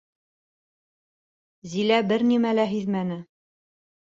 Зилә 1.75 2.01
бер 2.13 2.25
нәмә 2.31 2.55
лә 2.61 2.67
һиҙмәне. 2.73 3.21